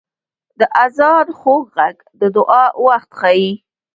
[0.59, 3.51] •د آذان خوږ ږغ د دعا وخت ښيي.